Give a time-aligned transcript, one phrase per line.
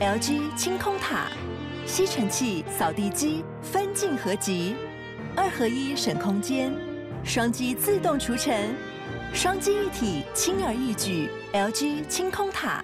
[0.00, 1.26] LG 清空塔，
[1.84, 4.74] 吸尘器、扫地机分镜合集，
[5.36, 6.72] 二合一省空间，
[7.22, 8.74] 双击自动除尘，
[9.34, 11.28] 双击一体轻而易举。
[11.52, 12.82] LG 清空塔。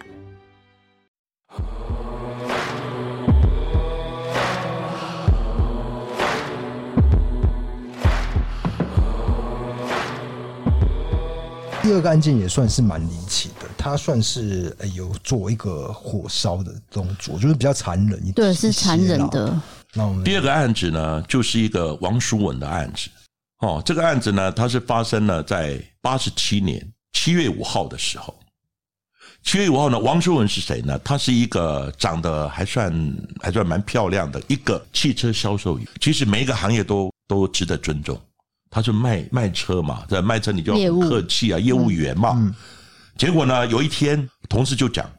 [11.83, 18.35] 第二个案件也算是蛮离奇的，他算是有做一个火烧的动作，就是比较残忍一点。
[18.35, 19.57] 对，是残忍的。
[19.95, 23.09] 那我们第二个案子呢，就是一个王淑文的案子。
[23.61, 28.35] 哦，这个案子呢，它是发生了在八十七年七月五号的时候。
[29.45, 30.99] 七月五号呢，王淑文是谁呢？
[31.05, 35.87] 她是一个长得还算还算蛮漂亮的一个汽车销售员。
[36.01, 38.21] 其实每一个行业都都值得尊重。
[38.69, 42.53] 他是卖卖车嘛，在卖车你就要客气啊，业务员嘛。
[43.17, 45.11] 结果呢，有一天同事就讲，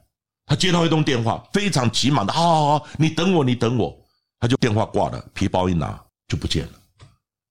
[0.46, 3.98] 他接到一通电话，非常急忙的，好好好，你等我，你等我。
[4.40, 6.74] 他就电话挂了，皮包一拿就不见了，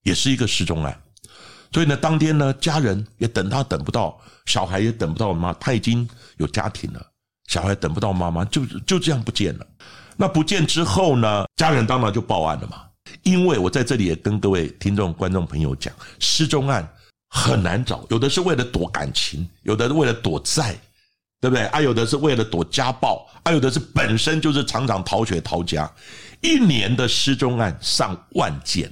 [0.05, 0.97] 也是一个失踪案。
[1.73, 7.05] 所以呢，当天呢，家人也等他等不到，小孩也等不到妈，他已经有家庭了，
[7.48, 9.67] 小孩等不到妈妈，就就这样不见了。
[10.17, 12.83] 那不见之后呢，家人当然就报案了嘛。
[13.23, 16.89] 因为我在这里也跟各位听众、观众朋友讲，失踪案
[17.37, 20.75] 很难找，有的是为了躲感情，有的是为了躲债，
[21.41, 21.67] 对不对？
[21.67, 25.89] 啊，有的是为了躲家暴，啊，有的是本身就是常常逃学逃家。
[26.41, 28.91] 一年的失踪案上万件，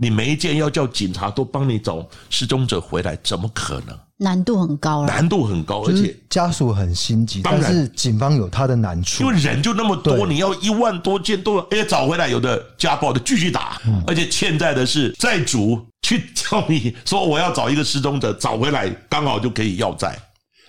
[0.00, 3.98] 你每一件要叫警察都帮你找失踪者回来，怎么可能？
[4.16, 20.18] 难度很高，难度很高，而且家属很心急，但是警方有他的难处，因为人就那么多，你要一万多件都哎找回来，有的家暴的继续打，而且欠债的是债主去叫你说我要找一个失踪者找回来，刚好就可以要债。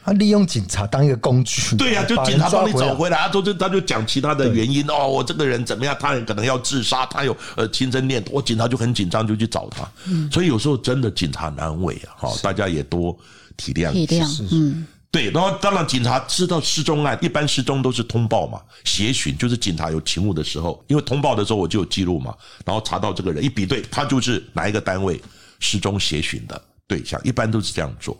[0.01, 9.85] 他利用警察当一个工具，对呀，就警察帮你找回来，他就他就讲其他的原因哦，我这个人怎么样，他也可能要自杀，他有呃轻生念头，我警察就很紧张，就去找他。
[10.31, 13.17] 所以有时候真的警察难为啊，哈，大家也多。
[13.57, 25.21] 体谅，体谅，嗯，对，然后当然警察知道失踪案，一般失踪都是通报嘛，协寻就是警察有勤务的时候，因为通报的时候我就有记录嘛，然后查到这个人一比对，他就是哪一个单位
[25.61, 28.17] 失踪协寻的对象，一般都是这样做。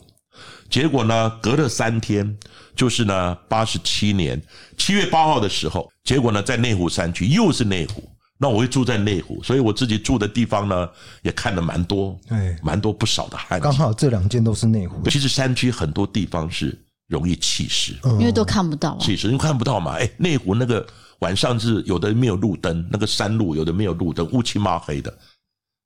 [0.70, 2.34] 结果呢，隔了三天，
[2.78, 4.42] 就是呢八十七年
[4.78, 8.10] 七月八号的时候，结果呢在内湖山区，又是内湖。
[8.38, 10.90] 那我会住在内湖，所以我自己住的地方呢，
[11.24, 13.64] 也看了蛮多，哎，蛮多不少的案子。
[13.64, 15.02] 刚好这两件都是内湖。
[15.10, 16.78] 其实山区很多地方是
[17.08, 18.98] 容易弃尸，因为都看不到。
[19.00, 19.94] 弃尸，因为看不到嘛。
[19.94, 20.86] 哎，内湖那个
[21.20, 25.12] 晚上是有的没有路灯，那个山路有的没有路灯，乌漆嘛黑的。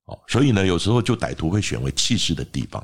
[0.06, 2.84] 哦，所以呢，有时候就歹徒会选为弃尸的地方。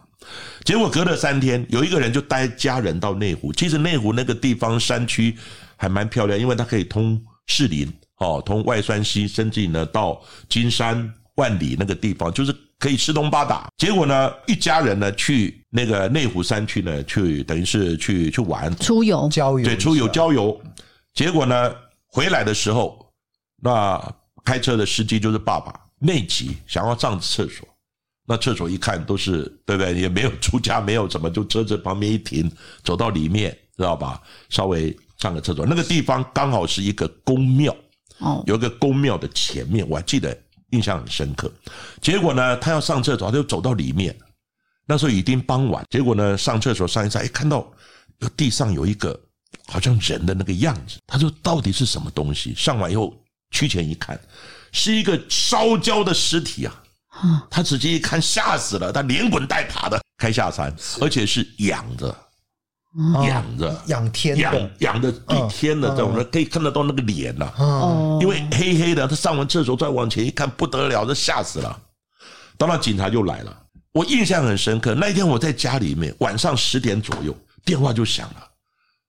[0.63, 3.51] 结果隔了三天，有一个人就带家人到内湖。
[3.53, 5.35] 其实内湖那个地方山区
[5.75, 7.91] 还蛮漂亮，因为它可以通士林。
[8.17, 13.67] 哦，通外双溪，甚至呢到金山、万里那个地方，就是可以四通八达。
[13.77, 20.59] 结果呢，一家人呢去那个内湖山区呢，去等于是去去玩、出游、郊游，对，出游郊游。
[21.13, 21.73] 结果呢，
[22.07, 23.05] 回来的时候，
[23.61, 24.01] 那
[24.43, 27.67] 开车的司机就是爸爸，内急想要上厕所，
[28.27, 29.93] 那厕所一看都是对不对？
[29.99, 32.51] 也没有出家，没有什么，就车子旁边一停，
[32.83, 34.21] 走到里面，知道吧？
[34.49, 37.75] 稍微上个厕所，那个地方刚好是一个宫庙。
[38.19, 40.37] 哦，有一个宫庙的前面，我还记得
[40.75, 41.51] 印象很深刻。
[42.01, 44.15] 结果呢，他要上厕所，他就走到里面。
[44.85, 47.65] 那时候已经傍晚，结果呢，上厕所上一上，哎，看到
[48.37, 49.19] 地上有一个
[49.65, 50.99] 好像人的那个样子。
[51.07, 53.11] 他说：“到底是什么东西？”上完以后
[53.49, 54.19] 趋前一看，
[54.71, 56.83] 是一个烧焦的尸体啊！
[57.49, 62.15] 他直接一看吓死了，他连滚带爬的开下山，而且是仰着。
[63.25, 67.51] 仰着，仰天，仰仰着对天的这种人，可以看得到那个脸呐。
[67.57, 71.77] 哦，因为黑黑的，他上完厕所再往前一看，不得了，这吓死了。
[72.57, 73.55] 当然警察就来了，
[73.91, 74.95] 我印象很深刻。
[74.95, 77.35] 那一天我在家里面，晚上十点左右，
[77.65, 78.47] 电话就响了。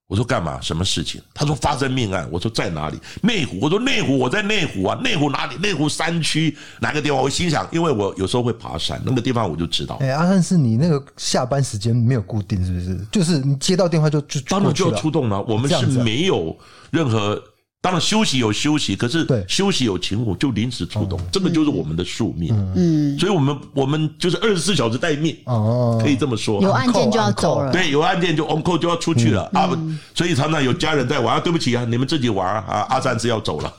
[0.09, 0.61] 我说干嘛？
[0.61, 1.21] 什么事情？
[1.35, 2.29] 他说发生命案。
[2.31, 2.99] 我说在哪里？
[3.23, 3.59] 内湖。
[3.61, 4.95] 我说内湖，我在内湖啊。
[5.03, 5.57] 内湖哪里？
[5.57, 7.19] 内湖山区哪个地方？
[7.19, 9.97] 我心想，因为我有时候会爬山，那个地方我就知道。
[9.97, 13.05] 哎，阿汉，是你那个下班时间没有固定，是不是？
[13.11, 15.43] 就是你接到电话就就当然就要出动了。
[15.43, 16.57] 我们是没有
[16.91, 17.43] 任何。
[17.87, 22.53] 当然休息有休息，可是休息有勤务就临时出动，这个就是我们的宿命。
[22.75, 26.61] 嗯，所以我们我们就是二十四小时待命，哦，可以这么说。
[26.61, 29.71] 有案件就要走了，对，有案件就 on call 就要出去了啊。
[30.17, 32.85] 所以常常有家人在玩，对不起啊，你们自己玩啊。
[32.89, 33.73] 阿三是要走了，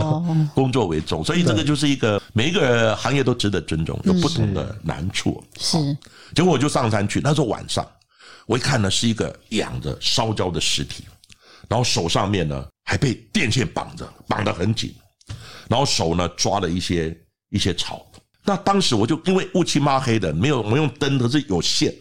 [0.54, 5.42] 工作为重，所以这个就是一个每一个行业都值得尊重，有不同的难处。
[5.58, 5.78] 是，
[6.34, 7.82] 结果我就上山去，那时候晚上，
[8.44, 11.02] 我一看呢是一个仰着烧焦的尸体。
[11.66, 14.94] 然后手上面呢还被电线绑着，绑得很紧，
[15.68, 17.16] 然后手呢抓了一些
[17.50, 18.06] 一些草。
[18.44, 21.94] 那当时我就因为乌漆抹黑的，没有我用灯，可是有线。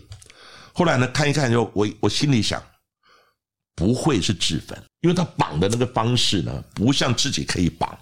[0.74, 2.62] 后来呢看一看就，就我我心里想，
[3.76, 7.98] 不会是自焚，因为他绑的那个方式呢，不像自己可以绑。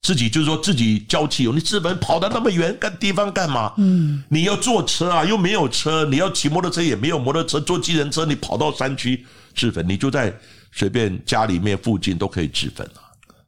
[0.00, 3.72] 自己就是说自己交汽油，你自焚跑到那么远干地方干嘛？
[3.78, 10.30] 嗯，你要坐车啊，又没有车，你要骑摩托车也没有摩托车，坐计程车你跑到山区自焚，你就在
[10.74, 13.00] 随便家里面附近都可以自焚啊。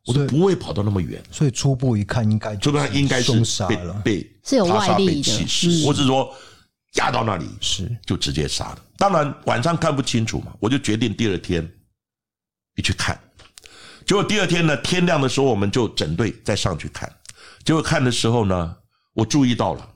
[0.07, 3.33] 我都不会跑到那么远，所以初步一看应该就应该是
[3.67, 6.33] 被被是有外力的，或者说
[6.95, 8.79] 压到那里是就直接杀了。
[8.97, 11.69] 当然晚上看不清楚嘛，我就决定第二天
[12.77, 13.21] 你去看。
[14.07, 17.13] 结果第二天呢，天亮的时候，我们就整队再上去看。
[17.65, 18.77] 结果看的时候呢，
[19.13, 19.91] 我注意到了，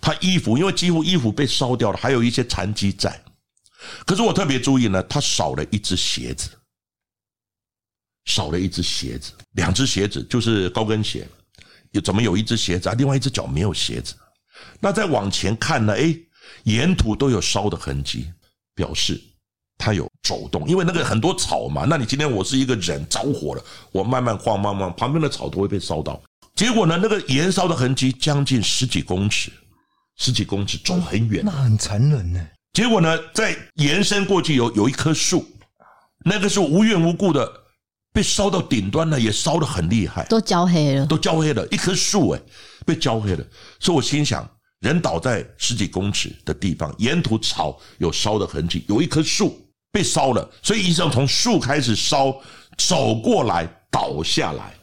[0.00, 3.20] 他衣服因为几乎衣服被烧掉了，还有一些残迹在。
[4.04, 6.50] 可是我特别注意呢，他少了一只鞋子，
[8.24, 11.28] 少了一只鞋子，两只鞋子就是高跟鞋，
[11.92, 12.94] 有怎么有一只鞋子啊？
[12.96, 14.14] 另外一只脚没有鞋子。
[14.80, 16.18] 那再往前看呢，诶，
[16.64, 18.32] 沿途都有烧的痕迹，
[18.74, 19.20] 表示。
[19.78, 21.84] 它有走动，因为那个很多草嘛。
[21.86, 23.62] 那你今天我是一个人着火了，
[23.92, 26.18] 我慢慢晃，慢慢旁边的草都会被烧到。
[26.54, 29.52] 结果呢，那个燃烧的痕迹将近十几公尺，
[30.16, 32.48] 十几公尺走很远，那很残忍呢。
[32.76, 35.42] 结果呢，在延伸过去有有一棵树，
[36.26, 37.50] 那个树无缘无故的
[38.12, 42.42] 被烧到顶端了，也烧得很厉害，都焦黑了，都焦黑了，一棵树诶，
[42.84, 43.42] 被焦黑了。
[43.80, 44.46] 所以我心想。
[44.80, 49.58] 人倒在十几公尺的地方，沿途草有烧的痕迹，有一棵树
[49.90, 52.30] 被烧了，所以医生从树开始烧，
[52.76, 54.74] 走过来倒下来，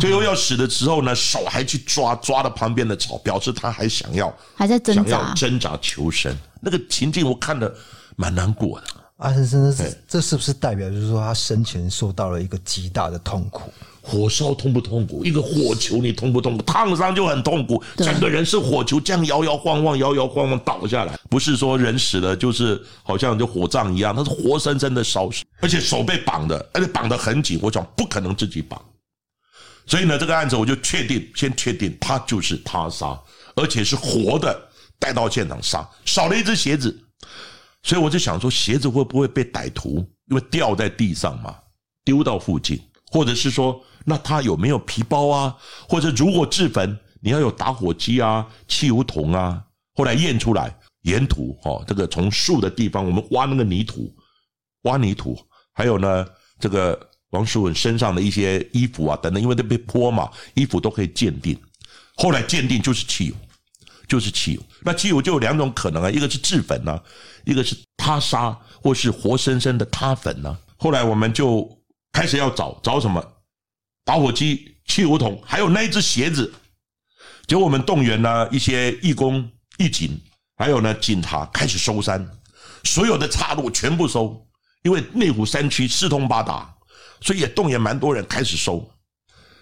[0.00, 6.36] 最后要死的时候呢，手还去抓抓了旁边的草，表示他还想要还在挣扎，想要挣扎求生。
[6.60, 7.74] 那个情境我看得
[8.16, 8.86] 蛮难过的。
[9.18, 13.72] 阿先生，这这是不是代表就是说他生前受到了一个极大的痛苦？
[14.02, 15.24] 火烧痛不痛苦？
[15.24, 16.62] 一个火球你痛不痛苦？
[16.64, 21.18] 烫伤就很痛苦，整个人是火球这样摇摇晃晃、摇摇晃晃倒下来。
[21.30, 27.58] 不是说人死了就是好像就火葬一样，他是活生生的烧死，而且手被绑的，而且绑得很紧。
[27.62, 28.78] 我想不可能自己绑，
[29.86, 33.18] 所以呢，这个案子我就确定，先确定他就是他杀，
[33.56, 36.96] 而且是活的带到现场杀，少了一只鞋子，
[37.82, 39.98] 所以我就想说鞋子会不会被歹徒
[40.28, 41.56] 因为掉在地上嘛，
[42.04, 43.82] 丢到附近，或者是说。
[44.06, 45.56] 那他有没有皮包啊？
[45.88, 49.64] 或者如果自焚，你要有打火机啊、汽油桶啊。
[49.94, 54.14] 后来验出来，沿途哦，这个从树的地方，我们挖那个泥土，
[54.82, 55.38] 挖泥土，
[55.72, 56.26] 还有呢，
[56.60, 57.00] 这个
[57.34, 61.60] 王淑文身上的一些衣服啊等等，因为都被泼嘛，衣服都可以鉴定。
[62.14, 63.34] 后来鉴定就是汽油，
[64.06, 64.62] 就是汽油。
[64.82, 67.02] 那汽油就有两种可能啊，一个是自焚啊，
[67.44, 70.56] 一个是他杀或是活生生的他焚呢。
[70.76, 71.68] 后来我们就
[72.12, 73.32] 开始要找找什么？
[74.04, 76.52] 打火机、汽油桶，还有那一只鞋子，
[77.46, 80.20] 结果我们动员了一些义工、义警，
[80.56, 82.24] 还有呢警察，开始搜山，
[82.84, 84.46] 所有的岔路全部搜，
[84.82, 86.73] 因为内湖山区四通八达，
[87.24, 88.88] 所以也动员蛮多人开始收。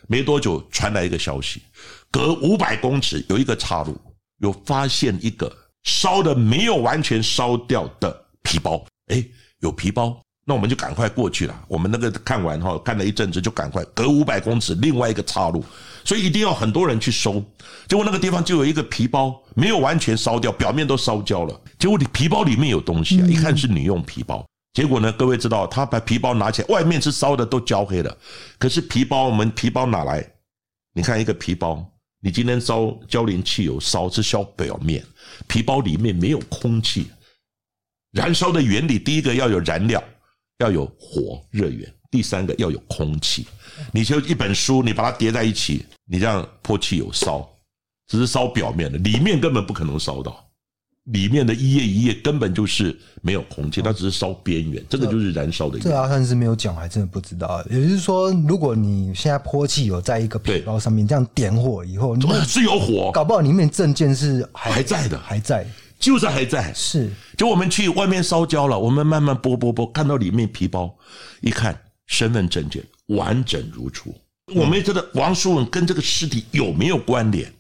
[0.08, 1.62] 没多久传来一个消息，
[2.10, 3.96] 隔五百公尺有一个岔路，
[4.40, 5.50] 有发现一个
[5.84, 9.24] 烧的没有完全烧掉的皮包，哎，
[9.60, 10.20] 有皮包。
[10.44, 11.64] 那我们就赶快过去了。
[11.68, 15.64] 我们那个看完哈，看了一阵子，就赶快隔五百公尺另外一个岔路，
[16.04, 17.42] 所以一定要很多人去收。
[17.86, 21.60] 结果那个地方就有一个皮包，没有完全烧掉，表面都烧焦了。
[21.78, 24.44] 结果你皮包里面有东西啊，一看是女用皮包。
[24.72, 28.16] 结果呢，各位知道，他把皮包拿起来，外面是烧的都焦黑了，
[28.58, 30.26] 可是皮包我们皮包拿来，
[30.94, 31.84] 你看一个皮包，
[32.20, 35.04] 你今天烧焦磷汽油烧是烧表面，
[35.46, 37.10] 皮包里面没有空气。
[38.12, 40.02] 燃烧的原理，第一个要有燃料。
[40.58, 43.48] 要有火热源，第三个要有空气。
[43.90, 47.48] 你就一本书，你把它叠在一起，你这样泼汽油烧，
[48.06, 50.51] 只是烧表面的，里面根本不可能烧到。
[51.04, 55.78] 里面的一页一页根本就是没有空气，它只是烧边缘，这个就是燃烧的。
[55.78, 57.64] 这阿三是没有讲，还真的不知道。
[57.70, 62.16] 也就是说，如果你现在泼汽油在一个皮包上面，这样点火以后，
[62.46, 65.66] 是有火，搞不好里面证件是还，在的，还在。
[65.98, 70.92] 就是还在，是，就我们去外面烧焦了，我们慢慢剥剥剥，看到里面皮包，
[71.40, 74.12] 一看身份证件完整如初。
[74.52, 77.52] 我们觉得王淑文跟这个尸体有没有关联？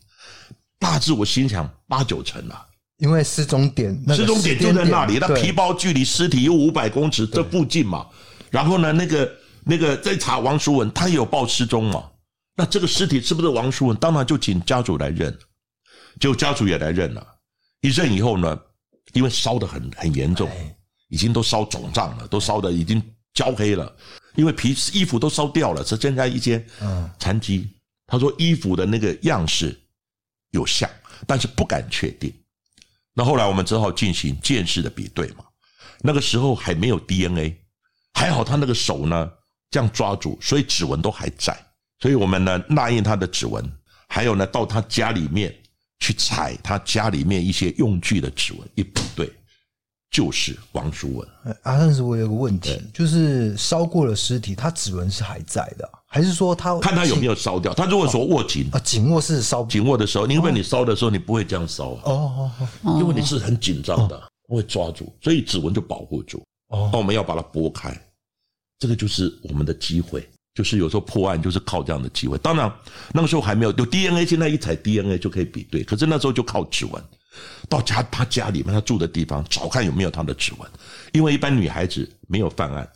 [0.80, 2.66] 大致我心想八九成了，
[3.02, 8.06] 因为失踪点，失踪点就在那里，那皮包距离尸体有五百公尺这附近嘛。
[8.48, 12.08] 然后呢，那个那个在查王淑文，他也有报失踪嘛。
[12.54, 13.96] 那这个尸体是不是王淑文？
[13.96, 15.36] 当然就请家属来认，
[16.20, 17.26] 就家属也来认了。
[17.80, 18.56] 一认以后呢，
[19.14, 20.48] 因为烧得很很严重，
[21.08, 23.02] 已经都烧肿胀了，都烧的已经
[23.34, 23.92] 焦黑了。
[24.36, 26.64] 因为皮衣服都烧掉了，只剩下一些
[27.18, 27.68] 残疾。
[28.06, 29.76] 他说衣服的那个样式
[30.52, 30.88] 有像，
[31.26, 32.32] 但是不敢确定。
[33.14, 35.44] 那后来我们只好进行见识的比对嘛。
[36.00, 37.56] 那个时候还没有 DNA，
[38.14, 39.30] 还好他那个手呢
[39.70, 41.56] 这样抓住，所以指纹都还在。
[42.00, 43.64] 所以我们呢捺印他的指纹，
[44.08, 45.54] 还有呢到他家里面
[46.00, 49.32] 去采他家里面一些用具的指纹，一比对。
[50.10, 51.28] 就是王叔文。
[51.42, 57.72] 啊，但是我有个问题，就是烧过的尸体，他指纹是还在的，还是说他看他有没有烧掉？
[57.72, 62.50] 他如果说握紧啊，紧握是烧紧握的时候，因为你烧的时候你不会这样烧啊，哦
[62.82, 66.42] 哦，因为你是很紧张的，会抓住，所以指纹就保护住。
[66.68, 67.98] 哦，那我们要把它拨开，
[68.78, 72.36] 这个就是我们的机会，就是有时候破案就是靠这样的机会。
[72.38, 72.70] 当然
[73.14, 77.02] 那个时候还没有有 DNA，现在一采 DNA 就可以比对，可是那时候就靠指纹。
[77.70, 80.70] 到家他家里面，他住的地方找看有没有他的指纹，
[81.12, 82.86] 因为一般女孩子没有犯案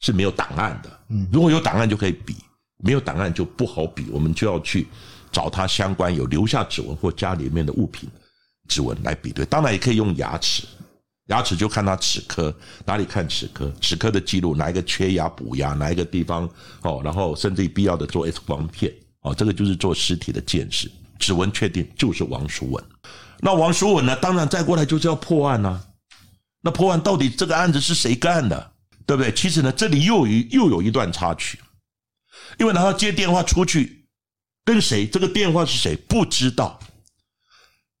[0.00, 2.36] 是没有档案的，嗯，如果有档案就可以比，
[2.78, 4.86] 没有档案就不好比，我们就要去
[5.30, 8.08] 找他相关有留下指纹或家里面的物品
[8.68, 10.64] 指纹来比对，当然也可以用牙齿，
[11.26, 12.54] 牙齿就看他齿科
[12.84, 16.48] 哪里看齿科，齿科的记录哪一个缺牙补牙，哪一个地方
[16.82, 18.92] 哦，然后甚至必要的做 X 光片
[19.22, 22.84] 哦，这个就是做尸体的鉴识，指纹确定就是王淑文。
[23.40, 24.16] 那王淑文呢？
[24.16, 25.80] 当然再过来就是要破案啊。
[26.60, 28.72] 那破案到底这个案子是谁干的，
[29.06, 29.32] 对不对？
[29.32, 31.56] 其实呢，这里又有又有一段插曲，
[32.58, 34.04] 因为他接电话出去
[34.64, 36.78] 跟谁，这个电话是谁不知道。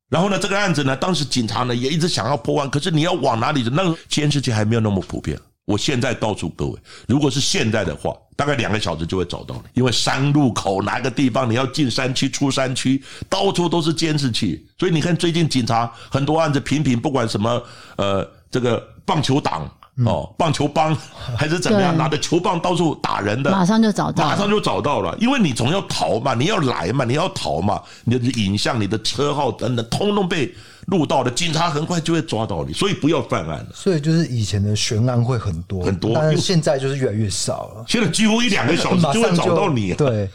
[0.08, 3.70] 然后呢，这个案子呢，当时警察呢也一直想要破案，可是你要往哪里走？
[3.70, 5.38] 那个监视器还没有那么普遍。
[5.66, 14.66] 我现在告诉各位，如果是现在的话，大概两个小时就会找到你，因为山路口哪个地方你要进山区、出山区，到处都是监视器。
[14.78, 17.62] 所以你看，最近警察很多案子频频，不管什么
[17.96, 19.70] 呃，这个棒球党
[20.04, 20.96] 哦，棒球帮
[21.36, 25.16] 还是怎么样，拿着球棒到处打人的，马上就找到，马上就找到了。
[25.20, 30.54] 因为你总要逃嘛，你要来嘛，你要逃嘛，你的影像、你的车号等等，通通被。
[30.88, 33.66] 录到的警察很快就会抓到你，所以不要犯案了。
[33.74, 37.84] 所以就是以前的悬案会很多很多，但是现在就是越来越少了。
[37.86, 39.92] 现在几乎一两个小时 就会找到你。
[39.92, 40.26] 对，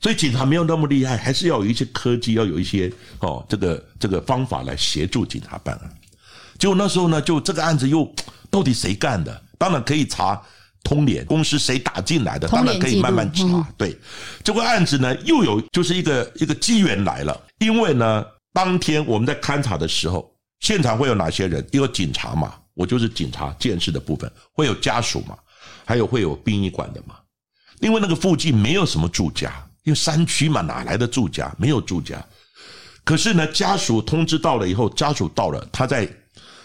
[0.00, 5.88] 所以警察没有那么厉害，还是要有一些科技，要有一些哦，这个这个方法来协助警察办案。
[6.64, 8.10] 结果那时候呢，就这个案子又
[8.50, 9.42] 到底谁干的？
[9.58, 10.40] 当然可以查
[10.82, 13.68] 通联公司谁打进来的，当然可以慢慢查。
[13.76, 13.94] 对，
[14.42, 18.24] 这个案子呢又有就是一个一个机缘来了，因为呢。
[18.54, 21.66] 当天我们在勘查的时候，现场会有哪些人？
[21.72, 25.36] 有警察嘛，我就是警察鉴识的部分，会有家属嘛，
[25.84, 27.16] 还有会有殡仪馆的嘛。
[27.80, 29.52] 因为那个附近没有什么住家，
[29.82, 31.52] 因为山区嘛，哪来的住家？
[31.58, 32.24] 没有住家。
[33.02, 36.08] 可是呢，家属通知到了以后，家属到了，他在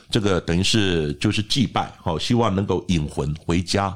[0.10, 3.96] 这个等于是就是祭拜，好，希望能够引魂回家。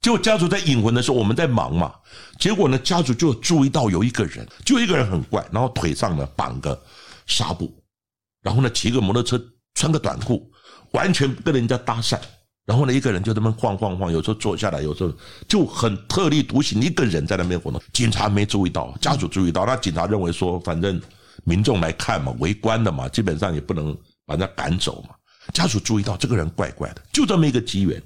[0.00, 1.94] 结果家族在引魂的时候，我们在忙嘛。
[2.40, 6.76] 结果呢，家族就注意到有一个人，就一个人很怪，然后腿上呢绑个
[7.26, 7.72] 纱布，
[8.42, 9.40] 然后呢骑个摩托车，
[9.74, 10.50] 穿个短裤，
[10.90, 12.18] 完全跟人家搭讪。
[12.64, 15.12] 然后呢，一个人就在那晃晃晃，有时候坐下来，有时候
[15.48, 17.80] 就很特立独行，一个人在那边活动。
[17.92, 21.00] 警察没注意到，家属注意到，那警察认为说，反正
[21.44, 23.96] 民众来看嘛，围观的嘛，基本上也不能
[24.36, 25.14] 把他赶走嘛。
[25.52, 28.00] 家属注意到这个人怪怪的，就这么一个机缘。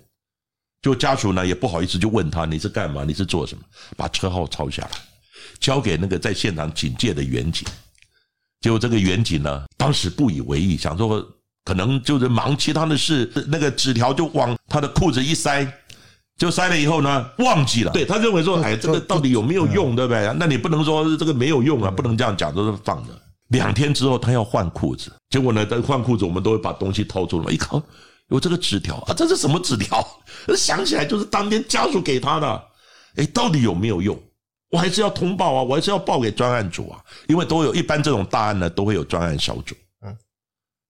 [0.82, 3.04] 就家属呢也不好意思，就问他，你是干嘛？
[3.04, 3.64] 你是做什么？
[3.96, 4.90] 把车号抄下来，
[5.58, 7.66] 交给那个在现场警戒的员警。
[8.60, 11.26] 结果这个员警呢，当时不以为意，想说
[11.64, 15.66] 可能就是忙其他的事，那个纸条就往他的裤子一塞，
[16.36, 17.92] 就塞了以后呢，忘记了。
[17.92, 20.32] 对，他认为说，哎，这个到底有没有用，对不对？
[20.38, 23.12] 那你不能说这个没有用啊，不能这样讲，都是放着。
[23.48, 27.80] 两天之后，他要换裤子，结果呢，在换裤子，我们都会把东西掏出来，一看。
[28.28, 30.04] 有这个纸条啊，这是什么纸条？
[30.58, 32.64] 想起来就是当天家属给他的。
[33.14, 34.20] 哎，到底有没有用？
[34.70, 36.98] 我还是要通报啊，我还是要报给专案组啊，
[37.28, 39.76] 因为都有一般这种大案呢，都会有专案小组。
[40.04, 40.16] 嗯，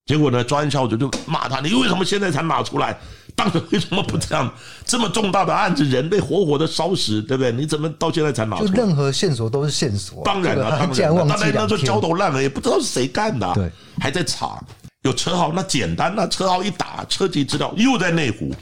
[0.06, 2.98] 结果呢，专案小组就骂他：你为什么现在才拿出来？
[3.36, 4.52] 当时为什么不这样？
[4.86, 7.52] 这么重大的案子，人被活活的烧死，对不对？
[7.52, 8.70] 你怎么到现在才拿出来？
[8.70, 10.24] 就任何线索都是线索。
[10.24, 14.60] 当然了，当然了，当然那时候焦头烂额，也不知道是谁干的，对，还在查。
[15.02, 18.52] 有车号那简单，那车号一打，车籍资料又在内湖，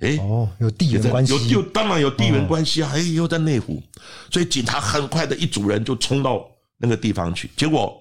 [0.00, 3.82] 哎，哦，有地缘关系，有就当然有地缘关系啊，哎，又在内湖，
[4.30, 6.44] 所以警察很快的一组人就冲到
[6.76, 7.98] 那个地方去，结果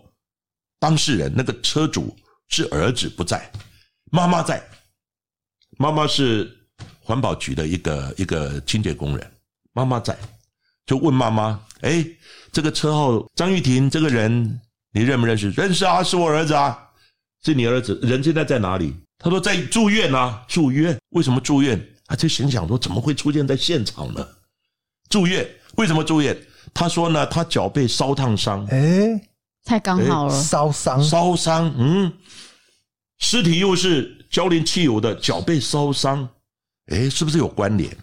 [0.79, 2.13] 当事人那个车主
[2.49, 3.49] 是儿子不在，
[4.11, 4.61] 妈妈在，
[5.77, 6.51] 妈妈是
[6.99, 9.31] 环保局的一个一个清洁工人，
[9.73, 10.17] 妈妈在，
[10.85, 12.05] 就问妈妈，哎，
[12.51, 14.59] 这个车号张玉婷这个人
[14.91, 15.49] 你认不认识？
[15.51, 16.83] 认识啊，是我儿子啊。
[17.45, 18.93] 是你儿子，人现在在哪里？
[19.19, 20.97] 他说在住院啊，住院。
[21.09, 21.79] 为什么住院？
[22.07, 24.27] 他就心想说：怎么会出现在现场呢？
[25.07, 26.35] 住院，为什么住院？
[26.73, 28.65] 他说呢，他脚被烧烫伤。
[28.65, 29.21] 哎，
[29.63, 32.11] 太刚好了，烧伤，烧伤，嗯，
[33.19, 36.27] 尸体又是浇淋汽油的，脚被烧伤，
[36.91, 37.95] 哎，是不是有关联？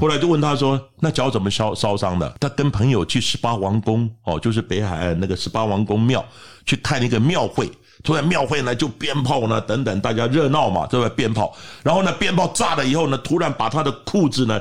[0.00, 6.24] 后来就问他说：“那脚怎么烧烧伤的？”他跟朋友去十八王宫哦，就是北海岸那个十八王宫庙
[6.64, 7.68] 去看一个庙会，
[8.04, 11.08] 突然庙会呢就鞭炮呢等等，大家热闹嘛，对吧？
[11.16, 11.52] 鞭炮，
[11.82, 14.60] 然后呢鞭炮炸了以后呢，突然把他的裤子呢。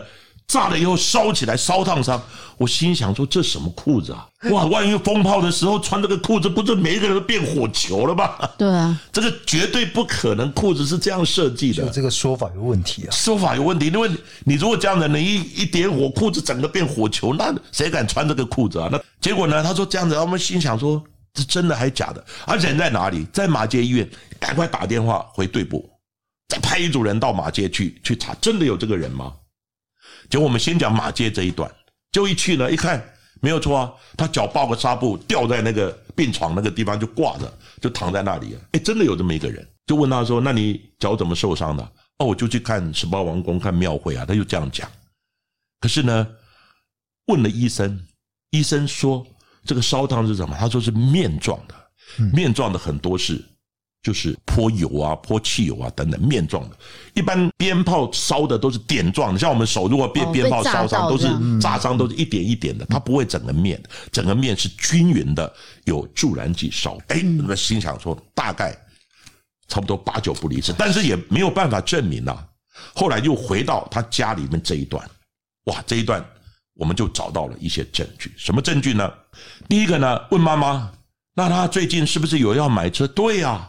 [0.51, 2.21] 炸了以后烧起来烧烫伤，
[2.57, 4.27] 我心想说，这什么裤子啊？
[4.51, 8.33] 哇，万一风炮的时候穿这个裤子，不是每一个人都变火球了吗？
[8.57, 11.87] 对啊，这个绝对不可能，裤子是这样设计的。
[11.89, 13.11] 这个说法有问题啊！
[13.11, 14.09] 说法有问题，因为
[14.43, 18.89] 你如果这样的，你一一点火，裤子整个变火球，那谁敢穿这个裤子啊？
[18.91, 19.63] 那结果呢？
[19.63, 21.01] 他说这样子，我们心想说，
[21.33, 22.21] 这真的还是假的？
[22.45, 23.25] 而人在哪里？
[23.31, 25.89] 在马街医院，赶快打电话回队部，
[26.49, 29.31] 再派一组人到马街去去查，真的有这个人吗？
[30.31, 31.69] 就我们先讲马街这一段，
[32.11, 33.03] 就一去呢，一看
[33.41, 38.61] 没有错啊，他脚抱个纱布吊在那个病床那个地方就挂着，就躺在那里啊。
[38.71, 41.83] 哎，真的有这么一个人，就问他说：“那你脚怎么受伤的？”
[42.19, 44.89] 哦，我就去看十八王宫看庙会啊，他就这样讲。
[45.81, 46.27] 可是呢，
[47.25, 47.99] 问了医生，
[48.51, 49.25] 医生说
[49.65, 50.55] 这个烧烫是什么？
[50.57, 51.75] 他说是面状的，
[52.31, 53.43] 面状的很多是。
[54.03, 56.75] 就是泼油啊，泼汽油啊，等等面状的。
[57.13, 61.27] 一般鞭炮烧的都是点状的，像我们手如果被鞭炮烧伤，都是
[61.59, 63.79] 炸伤，都是一点一点的，它不会整个面，
[64.11, 65.53] 整个面是均匀的，
[65.85, 66.97] 有助燃剂烧。
[67.09, 68.75] 哎，那么心想说大概
[69.67, 72.43] 差不多八九不离十，但是也没有办法证明啊。
[72.95, 75.07] 后来又回到他家里面这一段，
[75.65, 76.25] 哇，这一段
[76.73, 78.33] 我们就找到了一些证据。
[78.35, 79.13] 什么证据呢？
[79.69, 80.91] 第一个呢，问妈妈，
[81.35, 83.05] 那他最近是不是有要买车？
[83.05, 83.67] 对呀。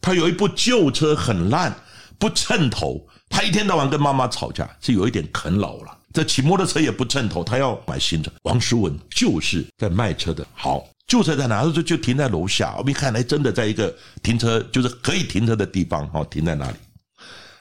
[0.00, 1.74] 他有一部旧车很烂，
[2.18, 3.06] 不称头。
[3.28, 5.96] 他一天到晚跟妈妈吵架，是有一点啃老了。
[6.12, 8.30] 这骑摩托车也不称头，他要买新车。
[8.42, 10.44] 王淑文就是在卖车的。
[10.52, 11.62] 好，旧车在哪？
[11.62, 12.74] 他说就停在楼下。
[12.78, 16.10] 我们一看来，真的在一个停车，就是可以停车的地方。
[16.10, 16.76] 好，停在那里。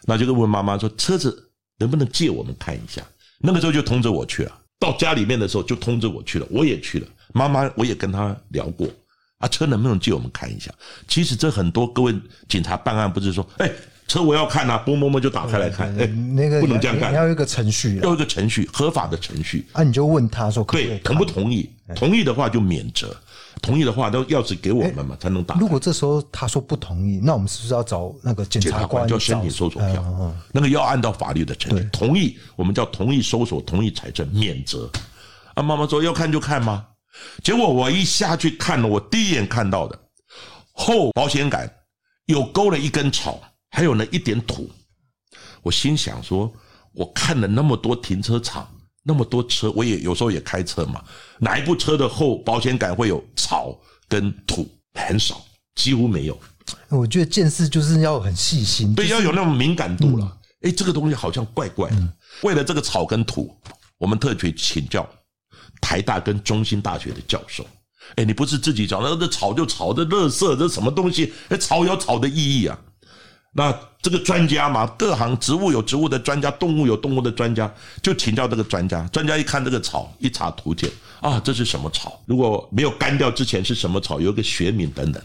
[0.05, 3.01] 那就是问妈妈说：“车子能不能借我们看一下？”
[3.37, 4.51] 那个时候就通知我去了。
[4.79, 7.07] 到家里面的时候就通知我去了，我也去了。
[7.33, 8.87] 妈妈，我也跟他聊过。
[9.39, 10.71] 啊，车能不能借我们看一下？
[11.07, 12.13] 其实这很多各位
[12.47, 13.71] 警察办案不是说，哎，
[14.07, 19.65] 车我要看呐，摸摸摸就打开来看，哎，那个不能这样干，要有一个程序，要一个程序，合法的程序。
[19.71, 21.69] 啊，你就问他说可可以，对，同不同意？
[21.95, 23.15] 同意的话就免责，
[23.61, 25.55] 同意的话都钥匙给我们嘛，才能打。
[25.55, 29.07] 如果这时候他说不同意，那我们是不是要找那个检察官？
[29.07, 31.87] 叫申请搜索票，那个要按照法律的程序。
[31.93, 34.87] 同意，我们叫同意搜索，同意财政，免责。
[35.55, 36.85] 啊，妈妈说要看就看吗？
[37.43, 39.99] 结果我一下去看了，我第一眼看到的
[40.71, 41.71] 后保险杆
[42.25, 44.69] 有勾了一根草，还有那一点土。
[45.61, 46.51] 我心想说，
[46.93, 48.69] 我看了那么多停车场，
[49.03, 51.03] 那么多车，我也有时候也开车嘛，
[51.39, 53.77] 哪一部车的后保险杆会有草
[54.07, 54.67] 跟土？
[54.93, 55.41] 很少，
[55.75, 56.37] 几乎没有。
[56.89, 60.37] 我觉得见识就是要很细心，对，要有那种敏感度了。
[60.61, 62.13] 哎，这个东西好像怪怪的。
[62.43, 63.55] 为了这个草跟土，
[63.97, 65.07] 我们特别请教。
[65.81, 67.65] 台大跟中心大学的教授，
[68.15, 71.33] 哎，你不是自己讲，那这草就草，这乐色这什么东西？
[71.49, 72.79] 哎，草有草的意义啊。
[73.51, 79.07] 那这个专家嘛，各行植物有植物的专家，动物有动物的专家，就请教这个专家。
[79.07, 82.21] 专家一看这个草，一查图鉴，啊，这是什么草？
[82.27, 84.21] 如果没有干掉之前是什么草？
[84.21, 85.21] 有一个学名等等。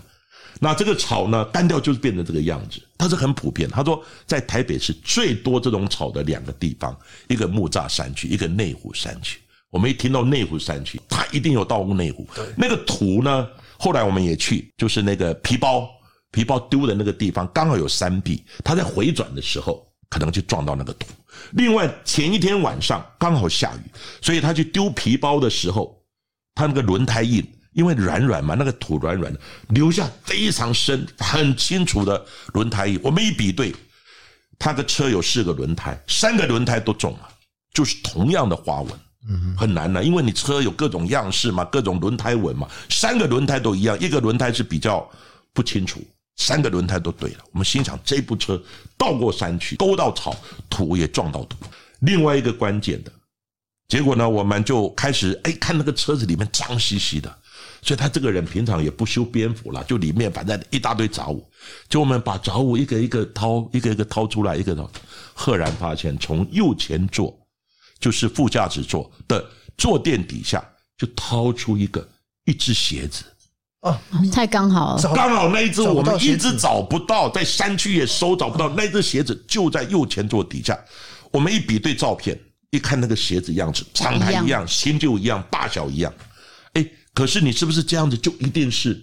[0.59, 2.81] 那这个草呢，干掉就是变成这个样子。
[2.97, 3.69] 它是很普遍。
[3.69, 6.97] 他说，在台北市最多这种草的两个地方，
[7.29, 9.39] 一个木栅山区，一个内湖山区。
[9.75, 12.25] 我们一听到内湖山区，他一定有到过内湖。
[12.57, 13.45] 那个土呢，
[13.77, 15.91] 后来我们也去，就是那个皮包
[16.31, 21.09] 皮包丢的那个地方，刚好有山壁，他在回转的时候可能就撞到那个土。
[21.55, 23.91] 另外前一天晚上刚好下雨，
[24.23, 26.01] 所以他去丢皮包的时候，
[26.55, 33.01] 他那个轮胎印，因为软软嘛，那个土软软的，留下非常深、很清楚的轮胎印。
[33.03, 33.75] 我们一比对，
[34.57, 37.29] 他的车有四个轮胎，三个轮胎都中了，
[37.73, 38.93] 就是同样的花纹。
[39.27, 45.09] 嗯，很难的，因为你车有各种样式嘛，各种轮胎纹嘛，三个轮胎都一样，一个轮胎是比较
[45.55, 46.03] 不清楚，
[46.37, 47.39] 三个轮胎都对了。
[47.53, 48.63] 我们心想，这部车
[48.99, 50.37] 到过山区，勾到草，
[50.69, 51.57] 土也撞到土。
[52.01, 53.11] 另外一个关键的
[53.89, 57.35] 结果呢，我们就开始哎看那个车子里面脏兮兮的，
[57.81, 61.43] 所以他这个人平常也不修边幅了，就里面反正一大堆杂物，
[61.89, 64.91] 就我们把杂物一个一个掏，一个一个掏出来，一个掏，
[65.33, 67.35] 赫然发现从右前座。
[68.05, 69.43] 就是副驾驶座的
[69.79, 70.63] 坐垫底下，
[70.99, 72.07] 就掏出一个
[72.45, 73.25] 一只鞋子，
[73.81, 73.99] 哦，
[74.31, 80.79] 太刚好了，刚好那一只我们一直找不到，在山区也搜找不到，那只鞋子就在右前座底下。
[81.33, 82.39] 我们一比对照片，
[82.73, 86.13] 一看那个鞋子样子，长牌一样，新旧一样，大小一样。
[86.75, 89.03] 哎，可是你是不是这样子就一定是，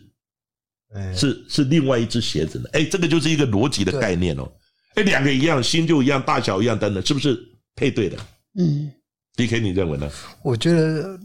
[1.18, 2.70] 是是另外一只鞋子呢？
[2.74, 4.48] 哎，这个就是一个逻辑的概念哦。
[4.94, 7.36] 哎，两个一样，新旧一样，大小一样，等等，是不是
[7.76, 8.16] 配对的？
[8.58, 8.92] 嗯
[9.36, 10.10] ，DK，你认为呢？
[10.44, 11.20] 我觉得。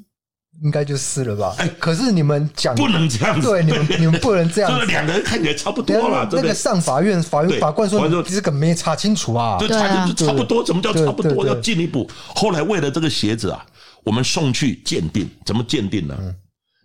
[0.62, 1.54] 应该就是了吧？
[1.58, 6.26] 哎，可是你们讲不能这样子，对，你们你们 不能这样子，就是两个人看起来差不多了。
[6.32, 10.64] 那个上法院，法院法官说这个没查清楚啊，对查清楚差不多。
[10.64, 11.46] 什么叫差不多？
[11.46, 12.10] 要进一步。
[12.34, 13.66] 后来为了这个鞋子啊，
[14.02, 16.16] 我们送去鉴定，怎么鉴定呢？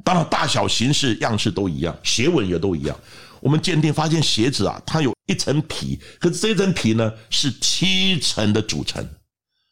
[0.03, 2.99] 当然大小、形式、样式都一样，鞋纹也都一样。
[3.39, 9.07] 我们鉴定发现鞋子啊，它有一层皮，可是这层皮呢是七层的组成。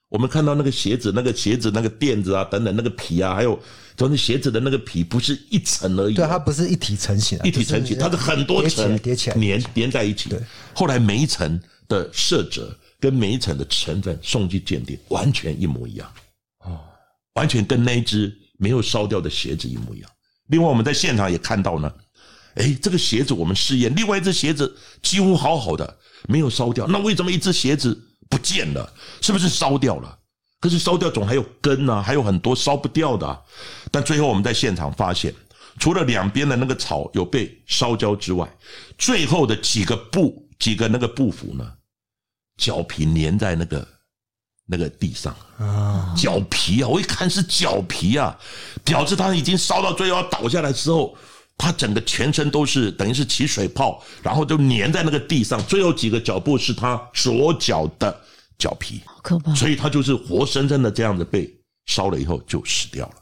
[0.09, 3.59] 我们看到那个鞋子，那个鞋子那个垫子啊，等等那个皮啊，还有。
[3.95, 10.29] 就是鞋子的那个皮不是一层而已，对，它不是一体成型，一体成型，它是很多层叠起来，粘粘在一起。
[10.29, 10.39] 对，
[10.73, 16.09] 后来每一层的色泽跟每一层的成分送去鉴定，完全一模一样，
[16.59, 16.79] 哦，
[17.33, 20.09] 完全跟那一只没有烧掉的鞋子一模一样。
[20.47, 21.91] 另外，我们在现场也看到呢，
[22.55, 25.97] 哎，这个鞋子我们试验，另外一只鞋子几乎好好的，
[26.29, 28.93] 没有烧掉，那为什么一只鞋子不见了？
[29.21, 30.17] 是不是烧掉了？
[30.61, 33.39] 可是烧掉总还有根呢，还有很多烧不掉的啊。
[33.91, 35.33] 但最后我们在现场发现，
[35.79, 38.47] 除了两边的那个草有被烧焦之外，
[38.97, 41.65] 最后的几个布、几个那个布幅呢，
[42.57, 43.87] 脚皮粘在那个
[44.65, 48.37] 那个地上啊，脚皮啊，我一看是脚皮啊，
[48.83, 51.17] 表示它已经烧到最后要倒下来之后，
[51.59, 58.21] 它整个全身都是等于是起水泡，然后就粘在那个地上，最后几个脚步是他左脚的。
[58.57, 61.49] 脚皮，好可怕，所以他就是活生生的这样子被
[61.85, 63.15] 烧了以后就死掉了。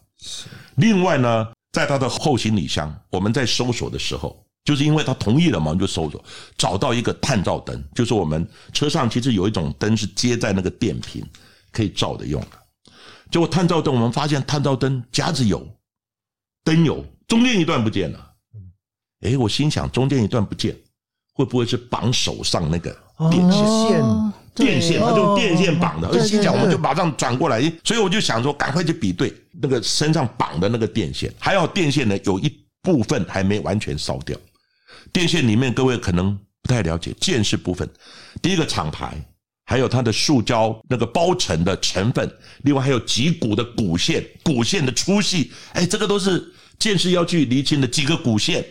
[0.77, 6.25] 另外呢，在他的后行李箱，我们在搜索的时候，就是因为他同意了嘛，我们就搜索，
[6.57, 11.23] 找到一个探照灯，就是我们车上其实有一种灯是接在那个电瓶
[11.71, 12.57] 可以照的用的。
[13.29, 15.63] 结果探照灯，我们发现探照灯夹子有，
[16.63, 18.26] 灯有，中间一段不见了。
[19.21, 20.75] 诶，我心想，中间一段不见，
[21.33, 22.95] 会不会是绑手上那个
[23.31, 24.03] 电线？
[24.53, 32.51] 电线，它就用电线绑的，而心想我们就马上转过来，所以我就想说，赶快去比对那个身上绑的那个电线，还有电线呢，有一
[32.81, 34.35] 部分还没完全烧掉。
[35.13, 37.87] 电线里面，各位可能不太了解，键式部分，
[38.41, 39.15] 第一个厂牌，
[39.65, 42.27] 还有它的塑胶那个包层的成分，
[42.63, 48.65] 另外还有几股的骨线，骨线的粗细，哎，这个都是键式要去厘清的几个骨线。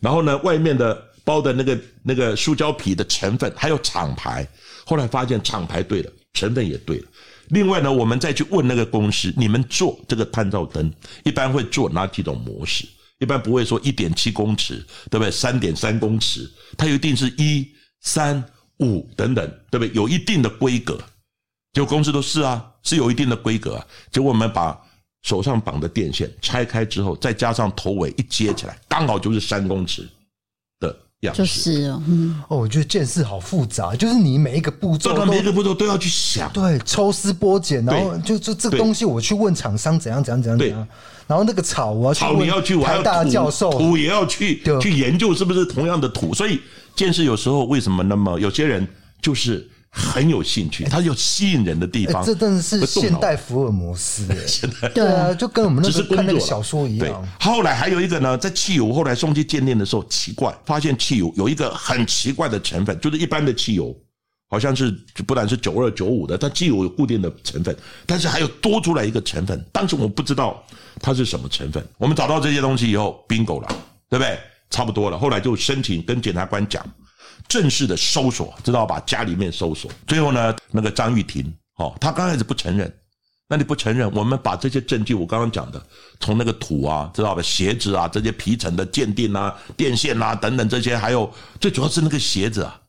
[0.00, 4.46] 然后呢，外面的包的那个那个塑胶皮的成分，还有厂牌。
[4.84, 7.04] 后来发现厂牌对了，成分也对了。
[7.48, 10.92] 另外呢，我们再去问那个公司，你们做这个探照灯
[11.24, 12.86] 一般会做哪几种模式？
[13.18, 15.30] 一般不会说一点七公尺，对不对？
[15.30, 17.68] 三点三公尺，它一定是一
[18.00, 18.42] 三
[18.78, 19.94] 五等等，对不对？
[19.94, 20.98] 有一定的规格。
[21.72, 23.86] 结果公司都是啊，是有一定的规格啊。
[24.10, 24.80] 结果我们把
[25.22, 30.08] 手上绑的电线拆开之后，再加上头尾一接起来，刚好就是三公尺
[30.80, 31.42] 的样子。
[31.42, 40.88] 就是哦，嗯，哦，我觉得件事好复杂，就是你每一个步骤，每一个步骤都要去想，对，抽丝剥茧，然后就就这个东西我去问厂商怎样怎样怎样怎样，
[41.26, 42.14] 然后那个草我
[42.46, 46.58] 要去问台大教授，土也要去去研究是不是同样的土，所以
[46.96, 48.88] 件事有时候为什么那么有些人
[49.20, 49.68] 就是。
[49.92, 52.24] 很有兴趣，它有吸引人的地方。
[52.24, 57.08] 这真的是现代福尔摩斯，现代 对啊，就跟我们那时候看那个小说一样。
[57.08, 63.94] 对，后来还有一个呢，在汽油后来送去鉴定的时候，奇怪，发现汽油有一个很奇怪的成分，就是一般的汽油
[64.48, 64.90] 好像是
[65.26, 67.76] 不但是九二九五的，它汽油有固定的成分，
[68.06, 70.62] 但是还有多出来一个成分，当时我不知道
[71.00, 71.84] 它是什么成分。
[71.98, 73.68] 我们找到这些东西以后，bingo 了，
[74.08, 74.38] 对不对？
[74.70, 76.84] 差不多了，后来就申请跟检察官讲。
[77.50, 79.02] 正式的搜索，知道吧？
[79.04, 82.90] 家里面搜索，最后呢，那个张玉婷，哦，她刚开始不承认，
[83.48, 85.82] 那你不承认，我们把这些证据，我刚刚讲的，
[86.20, 87.42] 从那个土啊，知道吧？
[87.42, 91.28] 鞋子啊，这些皮层的鉴定啊，电线啊等等这些，还有
[91.60, 92.80] 最主要是那个鞋子啊，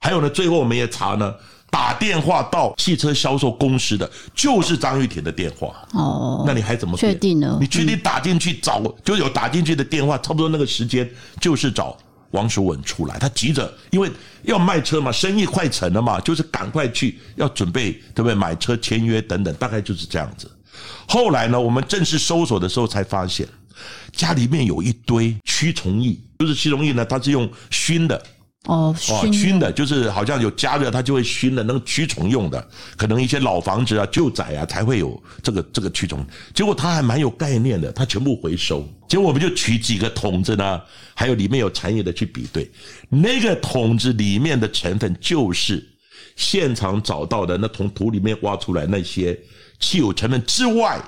[0.00, 1.32] 还有呢，最后我们也查呢，
[1.70, 5.72] 打电话到汽车销售公司的，就是张玉婷的电话。
[5.92, 7.58] 哦，那你还怎么确定呢？
[7.60, 11.08] 你确定打进去找，就有打进去的电话，差不多那个时间
[11.40, 11.96] 就是找。
[12.34, 14.10] 王守稳出来，他急着，因为
[14.42, 18.34] 要卖车嘛，生意快成了嘛，就是赶快去要准备，对不对？
[18.34, 20.50] 买车签约等等，大概就是这样子。
[21.06, 23.48] 后来呢，我们正式搜索的时候才发现，
[24.12, 28.20] 家里面有一堆驱虫液，就是驱虫液呢，它是用熏的。
[28.64, 36.24] 哦，熏的，就是好像有加热，它就会熏的，那个驱虫用的，可能一些老房子啊、旧宅啊才会有这个这个驱虫。
[36.54, 38.88] 结果它还蛮有概念的，它全部回收。
[39.06, 40.80] 结果我们就取几个桶子呢，
[41.14, 42.70] 还有里面有残液的去比对，
[43.10, 45.86] 那个桶子里面的成分就是
[46.34, 49.38] 现场找到的那从土里面挖出来那些
[49.78, 50.98] 汽油成分之外，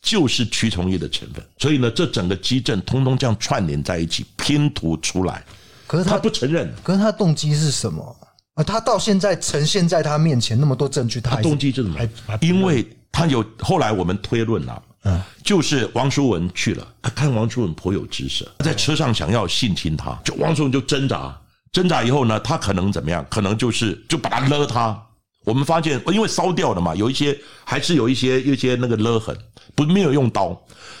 [0.00, 1.44] 就是驱虫液的成分。
[1.58, 5.44] 所以呢，这整个基证通通这样串联在一起拼图出来。
[5.90, 8.16] 可是他，他不承认，可是他动机是什么
[8.54, 8.62] 啊？
[8.62, 11.98] 他到现在呈现在他面前那么多证据，他，他动机是什么？
[12.40, 21.36] 因为他有后来我们推论了，嗯，就是王淑文去了，他看王淑文颇有姿色，在车上想要性侵他，就王淑文就挣扎。
[21.72, 23.26] 挣扎以后呢，他可能怎么样？
[23.28, 24.96] 可能就是就把他勒他。
[25.44, 29.36] 我们发现，因为烧掉了嘛，有一些还是有一些一些那个勒痕，
[29.74, 30.56] 不没有用刀，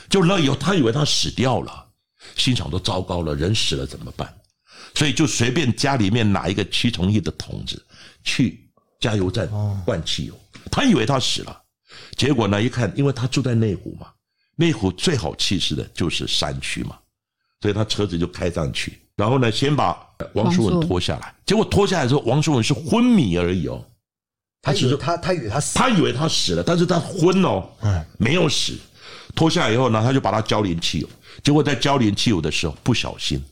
[0.08, 1.86] 就勒以后，他以为他死掉了，
[2.34, 4.28] 心想都糟糕了，人死了怎么办？
[4.94, 7.84] 所以就随便家里面拿一个驱虫液的桶子
[8.24, 9.48] 去加油站
[9.84, 10.34] 灌汽油，
[10.70, 11.62] 他以为他死了，
[12.16, 14.08] 结果呢一看，因为他住在内湖嘛，
[14.56, 16.98] 内湖最好气势的就是山区嘛，
[17.60, 18.98] 所以他车子就开上去。
[19.16, 19.98] 然后呢，先把
[20.32, 23.84] 王淑文拖下来，结果拖下来之后，王淑文是昏迷而已哦。
[24.62, 28.78] 他以为他他以为他死，他以为他死了，但是他昏哦，嗯，没有死。
[29.34, 31.08] 拖下来以后呢，他就把他浇淋汽油，
[31.42, 33.42] 结果在浇淋汽油的时候不小心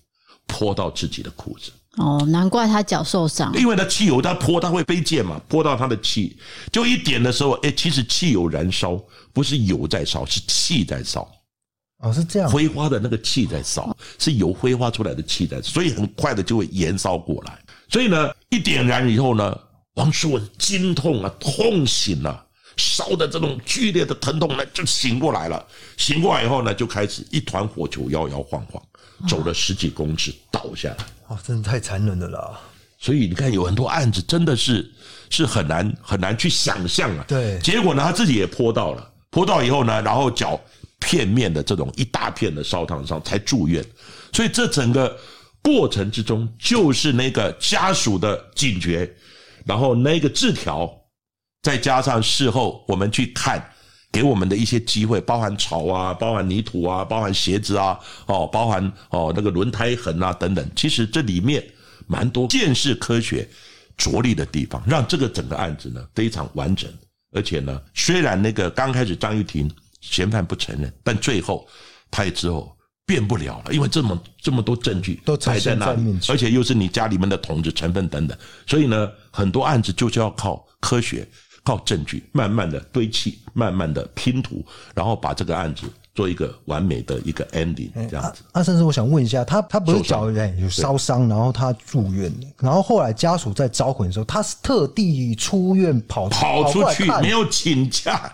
[0.48, 1.70] 泼到自己的裤子。
[1.98, 6.37] 哦，难怪他脚受伤，因为他汽油他泼他会飞溅嘛，泼到他的气，
[6.72, 9.00] 就一点的时候，哎，其实汽油燃烧
[9.32, 11.28] 不是油在烧，是气在烧。
[11.98, 17.58] 哦，是这样，挥发的那个气在烧，是油挥发出来的气在，所以很快的就会燃烧过来。
[17.90, 19.58] 所以呢，一点燃以后呢，
[19.94, 25.66] 王叔文惊痛啊，痛醒了，烧的这种剧烈的疼痛呢，就醒过来了。
[25.96, 28.80] 醒过来以后呢，就开始一团火球摇摇晃晃，
[29.26, 30.96] 走了十几公尺倒下来。
[31.28, 32.61] 哦，真的太残忍了啦！
[32.98, 34.88] 所以你看，有很多案子真的是
[35.31, 37.24] 是很难很难去想象啊。
[37.26, 40.61] 对，结果呢，他自己也泼到了，泼到以后呢，然后脚。
[41.00, 43.85] 片面的这种一大片的烧烫伤才住院，
[44.33, 45.16] 所以这整个
[45.62, 49.09] 过程之中，就是那个家属的警觉，
[49.64, 50.92] 然后那个字条，
[51.62, 53.64] 再加上事后我们去看
[54.11, 61.64] 给我们的一些机会，包含草啊，包含泥土啊，包含鞋子啊，哦，包含哦那个轮胎痕啊等等，其实这里面
[62.07, 63.49] 蛮多见识科学
[63.97, 66.90] 着力的地方，让这个整个案子呢非常完整，
[67.33, 69.71] 而且呢，虽然那个刚开始张玉婷。
[70.01, 71.68] 嫌犯不承认，但最后
[72.09, 72.73] 他也之后
[73.05, 81.29] 变不了了，因为这么这么多证据都摆在那里，而且又是你家里面的桶子成分等等，所以呢，很多案子就是要靠科学、
[81.64, 85.87] 靠证据，慢慢的堆砌，慢慢的拼图，然后把这个案子。
[86.14, 88.42] 做一个完美的一个 ending，这样子。
[88.51, 98.33] 阿善师，我想问一下，他他不是脚有烧伤，然后他住院，然后后来家属在招魂的时候，他是特地出院跑跑出去，没有请假，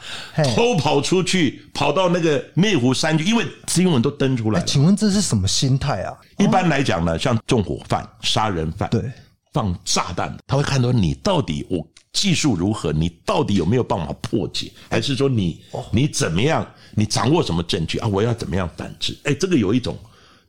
[0.55, 4.65] 偷跑出去，跑到那个内湖山区，因为新闻都登出来了。
[4.65, 6.17] 请问这是什么心态啊？
[6.39, 9.13] 一般来讲呢，像纵火犯、杀人犯，对，
[9.53, 15.61] 放炸弹，他会看到你到底我技术如何，你到底有没有办法破解，还是说你
[15.93, 16.67] 你怎么样？
[16.95, 18.09] 你掌握什么证据啊？
[18.09, 19.15] 我要怎么样反制？
[19.25, 19.99] 哎，这个有一种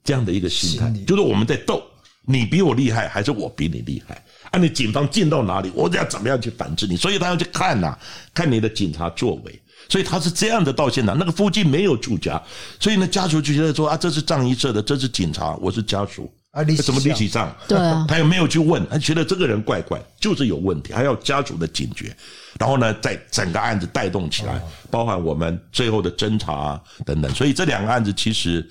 [0.03, 1.83] 这样的一个心态，就是我们在斗，
[2.25, 4.23] 你比我厉害还是我比你厉害？
[4.51, 6.95] 啊，你警方进到哪里，我要怎么样去反制你？
[6.95, 7.97] 所以他要去看呐，
[8.33, 9.61] 看你的警察作为。
[9.89, 12.41] 所以他是这样的到现场，那个附近没有住家，
[12.79, 16.31] 所以呢，家属就觉得说啊，这是葬仪社的，这是警察，我是家属。
[16.55, 17.53] 啊，你怎么利息账？
[17.67, 22.15] 对啊，他又没有去问，他觉得这个人怪怪，就是有问题，还要家属的警觉。
[22.57, 27.29] 然后呢，在整个案子带动起来，包含我们最后的侦查啊等等。
[27.35, 28.65] 所以这两个案子其实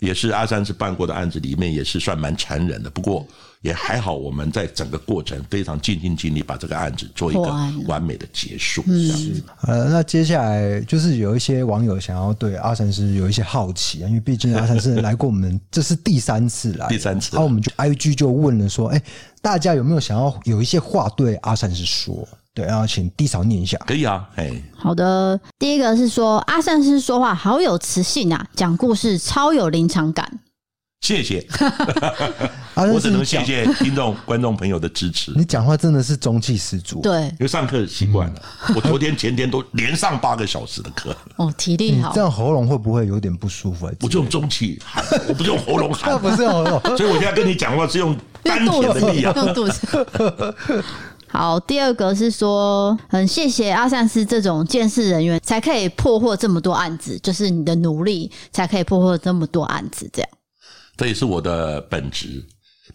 [0.00, 2.90] 也是阿三师办过的案子里面，也是算蛮残忍的。
[2.90, 3.24] 不过。
[3.62, 7.42] 也还好，我们在整个过程非常尽心尽力，把这个案子做一个
[7.86, 8.82] 完美的结束。
[8.84, 19.02] 是，呃，那接下来就是有一些网友想要对阿三师有一些好奇啊，因为毕竟阿三师来过我们，这是第三次来，第三次，然后我们就 IG 就问了说，哎，
[19.42, 22.26] 大家有没有想要有一些话对阿三师说？
[22.54, 30.40] 对，然后请弟嫂念一下，可以啊，哎，好的，第一个是说阿善师说话好有磁性啊，讲故事超有临场感。
[31.00, 31.46] 谢谢，
[32.76, 35.32] 我只能谢谢听众、观众朋友的支持。
[35.34, 38.42] 你讲话真的是中气十足，对，因为上课习惯了。
[38.74, 42.12] 我昨天、前天都连上八个小时的课，哦，体力好。
[42.12, 43.90] 这样喉咙会不会有点不舒服？
[44.02, 49.86] 我就用中气喊，我不是用喉咙喊， 不是用喉咙，所以我现在跟你讲话是用丹田的力量，用肚子。
[51.32, 60.28] 好，第二个是说，很谢谢阿善斯这种鉴识人员，才可以破获这么多案子，就是你的努力才可以破获这么多案子，这样。
[60.96, 62.44] 这也是我的本职。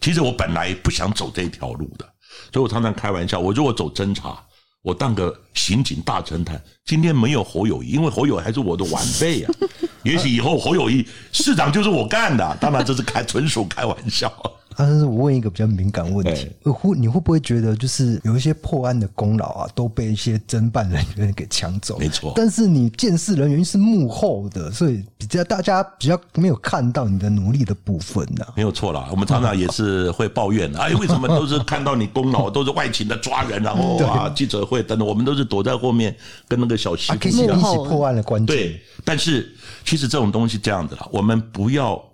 [0.02, 2.04] 其实我本来不想走这条路的，
[2.52, 4.38] 所以我常常开玩笑，我如果走侦查，
[4.82, 6.62] 我当个刑警大侦探。
[6.84, 9.54] 今天没有侯友宜，因为侯友宜还是我的晚辈啊。
[10.06, 14.28] 也许以后侯友宜市长就是我干的，当然这是开纯属开玩笑。
[14.76, 21.96] 啊，但是我问一个比较敏感问题，哎会你会不会觉得，就是有一些破案的功劳啊，都被一些侦办人员给抢走？
[21.98, 28.52] 没错但是你监视人员是幕后的，所以比较大家比较没有看到你的努力的部分呢、啊。
[28.54, 36.14] 没有错啦，我们常常也是会抱怨的，哎，为什么都是看到你功劳，都是外勤的抓人，然后啊记者会等等，我们都是躲在后面
[36.46, 37.46] 跟那个小媳妇一起
[37.88, 38.54] 破案的关键。
[38.54, 39.50] 对，但是
[39.86, 42.04] 其实这种东西这样子啦，我们不要。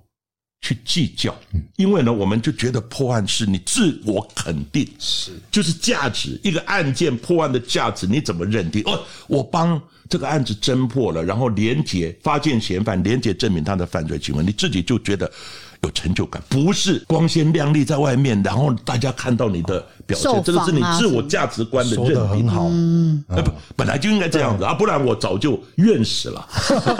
[0.64, 1.34] 去计较，
[1.74, 6.40] 因为呢，我们就觉得破案是你自我肯定，是就是价值。
[6.44, 8.80] 一个案件破案的价值，你怎么认定？
[8.84, 15.28] 哦，我帮这个案子侦破了，然后连结发现嫌犯，连结证明他的犯罪行为，你自己就觉得。
[15.82, 22.48] 有成就感，不是光鲜亮丽在外面，然后大家看到你的表现，这个是你自我价值观的认定。
[22.48, 26.48] 好，嗯，不，本来就应该这样子啊，不然我早就怨死了，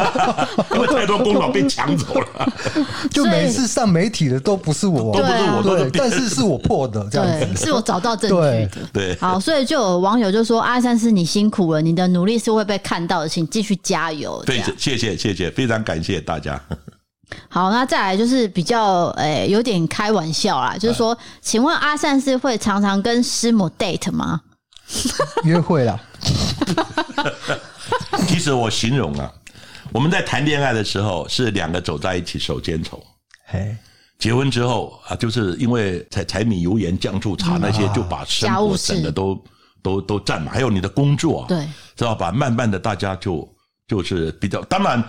[0.75, 2.53] 因为太多功劳被抢走了。
[3.11, 8.89] 就每次上媒体的都不是我，都不是我，对，但是是我破的，这样子，是我找到证据的。
[8.93, 16.61] 对，好，所以就有网友就说：“阿三是，你辛苦了，你的努力是会被看到的，请继续加油。”对，谢谢，谢谢，非常感谢大家。
[17.49, 24.41] 好，那再来就是比较诶、欸，有点开玩笑啦，就是说，请问阿善是会常常跟师母 date 吗？
[25.45, 25.99] 约会啦。
[28.29, 29.31] 其实我形容啊，
[29.93, 33.03] 我们在谈恋爱的时候是两个走在一起手牵手，
[33.47, 33.77] 嘿，
[34.19, 39.45] 结婚之后啊，就是因为柴柴米油盐酱醋茶那些，就把生活整个都
[39.83, 41.67] 都都占满，还有你的工作，啊，对，
[41.97, 42.31] 知道吧？
[42.31, 43.49] 慢慢的，大家就
[43.89, 45.03] 就是比较，当然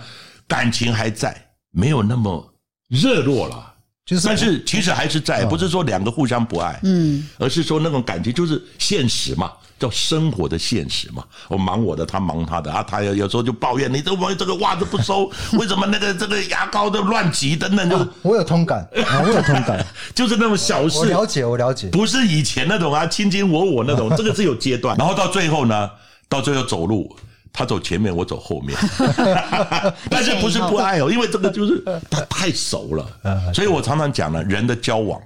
[0.48, 1.43] 感情还在。
[1.74, 2.54] 没有那么
[2.88, 3.74] 热络了，
[4.06, 11.24] 就是，但是其实还是在，不是说两个互相不爱，嗯，而是说那种感情就是现实嘛，叫生活的现实嘛。
[11.48, 19.84] 我忙我的，他忙他的啊，他有有时候就抱怨你这个这个袜子不收， 为什么那个这个牙膏都乱挤等等，就我有同感， 我有同感，
[20.14, 25.90] 就是那种小事，我了解，我了解，不是以前那种啊卿卿我我那种，这个是有阶段，然后到最后呢，
[26.28, 27.16] 到最后走路。
[27.56, 28.76] 他走前面，我走后面，
[30.10, 35.22] 但是不是不爱哦，因为这个就是 他太熟了，所以我常常讲呢，人的交往，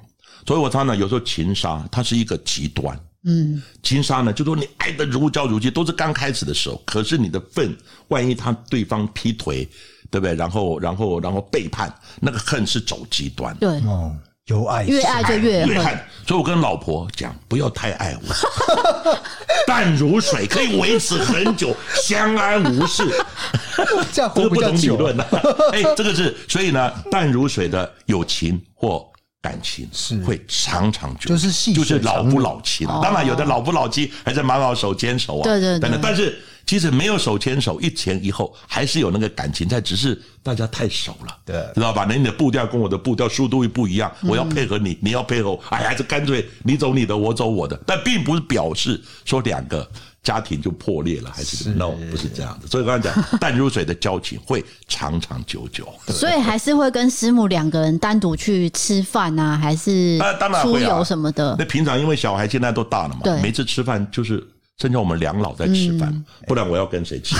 [0.47, 7.75] 所以我常常有时候情杀，它是一个极端，嗯，情杀呢，就说你爱得如胶如漆，都是刚开始的时候，可是你的恨，
[8.09, 9.67] 万一他对方劈腿，
[10.11, 10.35] 对不对？
[10.35, 13.81] 然后，然后，然后背叛，那个恨是走极端，对。
[14.49, 15.99] 有爱，越爱就越恨。
[16.27, 19.17] 所以我跟老婆讲，不要太爱我，
[19.67, 21.75] 淡如水可以维持很久，
[22.07, 23.05] 相安无事。
[24.13, 25.25] 这样不懂理论呢？
[25.73, 29.07] 哎，这个是所以呢，淡如水的友情或
[29.41, 32.85] 感情是会长长久，就是就是老夫老妻。
[32.87, 36.39] 当然，有的老夫老妻还是蛮好手牵手啊，对对对，但是。
[36.69, 42.05] 其实没有手牵手，一前一后，还是有那个感情在，只是大家太熟了，对，知道吧？
[42.07, 49.91] 那你的步调跟我的步调速度又不一样，我要配合你，你要配合我，哎，还是干脆你走你的，我走我的，但并不是表示说两个
[50.23, 52.69] 家庭就破裂了，还是 no，不是这样的。
[52.69, 60.19] 所以刚才讲 淡如水的交情会长长久久，所以还是会跟师母两个人单独去吃饭啊，还是
[60.63, 61.57] 出游什么的。
[61.59, 64.47] 那平常因为小孩现在都大了嘛，每次吃饭就是。
[64.79, 67.35] 剩下我们两老在吃饭，嗯、不然我要跟谁吃？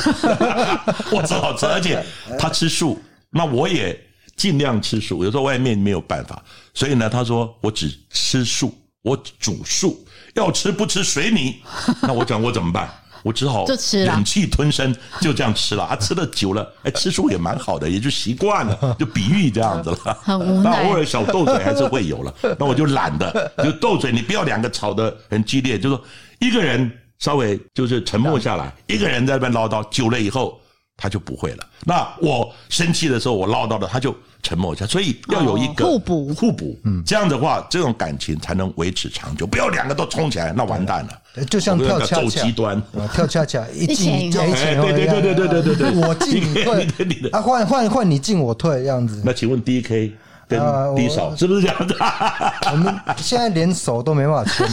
[1.15, 2.05] 我只好吃， 而且
[2.37, 3.97] 他吃素，那我也
[4.35, 5.23] 尽量吃素。
[5.23, 6.43] 有时候外面没有办法，
[6.75, 11.63] 所以呢，他说我只吃素，我煮素，要吃不吃随你。
[12.03, 12.91] 那我讲我怎么办？
[13.23, 13.65] 我只好
[14.05, 15.85] 忍气吞声，就这样吃了。
[15.85, 20.19] 啊，吃的久了，哎，吃素也蛮好的，也就习惯了，就比喻这样子了。
[20.23, 20.71] 很无奈。
[20.71, 26.03] 那偶尔小斗嘴还是会有了，那我就懒得就斗嘴，你不要两个吵得很激烈，就说
[26.41, 26.91] 一个人。
[27.19, 30.61] 稍微就是沉默下来，一个人在那边唠叨，久了以后
[30.97, 31.67] 他就不会了。
[31.85, 34.87] 那我生气的时候，我唠叨了，他就沉默一下。
[34.87, 36.79] 所以要有一个互补，互补。
[36.85, 39.47] 嗯，这样的话，这种感情才能维持长久。
[39.47, 41.45] 不要两个都冲起来，那完蛋了。
[41.47, 49.23] 就像跳恰恰，极端，跳恰恰 一进一退，对对对对对对对对，我进你退， 啊换换换你进我退这样子。
[49.25, 50.13] 那请问 D K？
[50.49, 50.59] 跟
[50.97, 51.95] 低手是不是这样子？
[52.73, 54.67] 我们现在连手都没办法牵，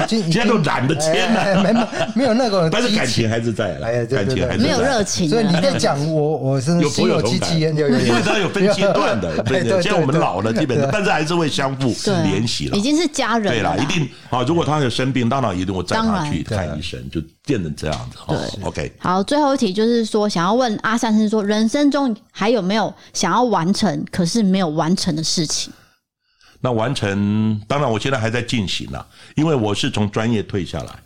[0.00, 1.72] 已经 现在都懒得牵了，没
[2.14, 3.74] 没有那个， 但是感情还是在，
[4.10, 5.28] 感情还是没有热情。
[5.28, 9.82] 所以你在讲我，我是心有戚戚焉，因为它有分阶段的，对对。
[9.82, 11.92] 现在我们老了，基本上，但是还是会相互
[12.22, 13.52] 联系了，已经是家人。
[13.52, 14.42] 对了，一定啊！
[14.46, 18.18] 如果他有生病，当然一定会带他去看医生，就变成这样子。
[18.26, 18.92] 对，OK。
[18.98, 25.72] 好，最后一题就是说，想要问阿善生说，人生中还有没有想要完成，可是没有完成的事情？
[26.60, 30.98] 那完成，当然我现在还在进行了，因为我是从专业退下来。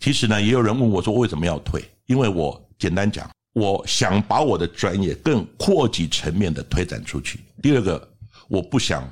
[0.00, 1.84] 其实呢，也有人问我说，为什么要退？
[2.06, 7.40] 因为我简单讲，我想把我的专业更扩级层面的推展出去。
[7.62, 8.08] 第二个，
[8.48, 9.06] 我不想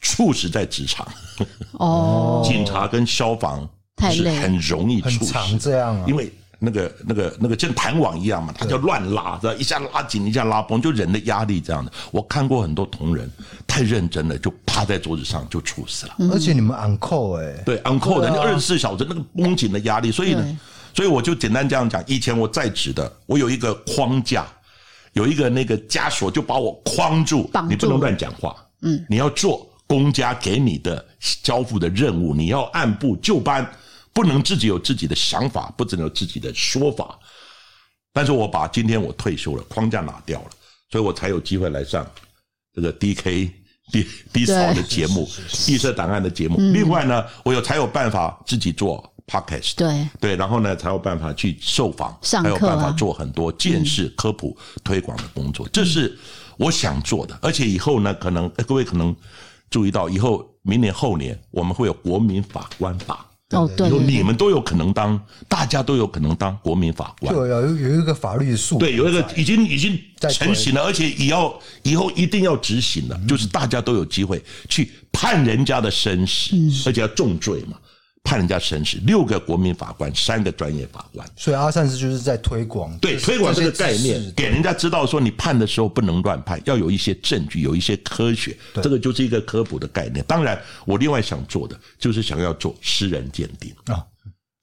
[0.00, 1.06] 猝死在职场。
[1.72, 3.68] 哦， 警察跟消防是
[4.02, 4.36] 太累。
[4.40, 11.92] 很容易很猝死，长这样啊，因为那个那个那个像弹网一样嘛，它就乱拉，知道一下拉紧，一下拉崩，就人的压力这样的。
[12.10, 13.30] 我看过很多同仁
[13.66, 16.14] 太认真了，就趴在桌子上就猝死了。
[16.32, 18.42] 而且你们 uncle 哎，对，uncle 的对啊。
[18.42, 20.58] 那二十四小时那个绷紧的压力，所以呢，
[20.94, 24.46] 所以我就简单这样讲，以前我在职的，我有一个框架，
[25.14, 27.60] 有一个那个枷锁，就把我框住，住。
[27.68, 31.04] 你不能乱讲话，嗯，你要做公家给你的
[31.42, 33.68] 交付的任务，你要按部就班，
[34.12, 37.18] 不能自己有自己的想法，不能有自己的说法。
[38.12, 40.50] 但是我把今天我退休了，框架拿掉了，
[40.90, 42.06] 所以我才有机会来上
[42.74, 43.50] 这个 DK
[43.90, 45.26] D D 嫂的节目，
[45.66, 46.58] 异色档案的节目。
[46.58, 54.54] 另外呢，我有才有办法自己做 Podcast，对对，然后呢才有办法去受访，还有办法做很多见识、科普、
[54.84, 56.14] 推广的工作，这是
[56.58, 57.38] 我想做的。
[57.40, 59.16] 而且以后呢，可能各位可能
[59.70, 63.26] 注意到，以后明年后年我们会有国民法官法。
[63.52, 64.16] 哦，对以后对对。
[64.16, 67.34] 你们都有可能当，大家都有可能当国民法官。
[67.34, 69.98] 对有有一个法律的素养对，有一个已经已经
[70.30, 77.76] 成型了，而且也要以后一定要执行了，就是大家都有机会去判人家的生死，而且要重罪嘛，
[78.24, 78.98] 判人家生死。
[79.04, 90.24] 六个国民法官，三个专业法官，所以阿善师就是在推广，对，推广这个概念给人家知道说你判的时候不能乱判，要有一些证据，有一些科学，这个就是一个科普的概念。
[90.26, 94.04] 当然，我另外想做的就是想要做私人鉴定啊，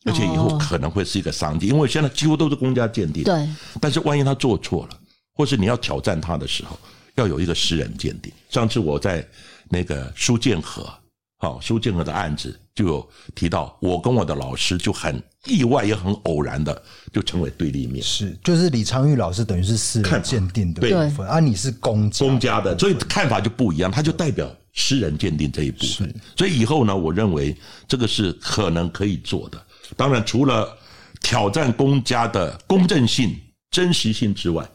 [0.06, 3.24] 而且以后可能会是一个商机，因为现在几乎都是公家鉴定。
[3.24, 3.48] 对，
[3.82, 4.98] 但是万一他做错了，
[5.36, 6.80] 或是你要挑战他的时候，
[7.16, 8.32] 要有一个私人鉴定。
[8.50, 9.28] 上次我在
[9.70, 10.92] 那个苏建和，
[11.38, 20.92] 好苏建和的案子就有提到，我跟我的老师就很意外也很偶然的就成为对立面，是就是李昌钰老师等于是私人看鉴定的对。
[20.92, 26.16] 部分，啊，你是公家公家的，所以看法就不一样，他就代表私人鉴定这一部分。
[26.38, 27.54] 所以以后呢，我认为
[27.86, 29.62] 这个是可能可以做的。
[29.98, 30.74] 当然，除了
[31.22, 33.36] 挑战公家的公正性、
[33.72, 34.66] 真实性之外，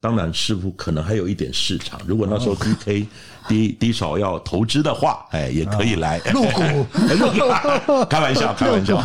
[0.00, 2.00] 当然师傅可能还有一点市场。
[2.06, 3.04] 如果那时候 DK
[3.48, 6.62] 低低少要投资的话，哎，也可以来入股
[7.18, 9.02] 入股，开玩笑，开玩笑。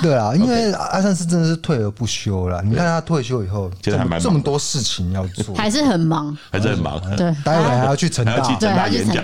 [0.00, 2.62] 对啊，因为阿三是真的是退而不休了。
[2.62, 6.34] 你看他退休以后，这么现在还蛮这么多事情要做，还是很忙。
[6.50, 6.98] 还是很忙。
[7.16, 8.54] 对，待会还要去成大还要去。
[8.54, 9.22] 对，成大演讲。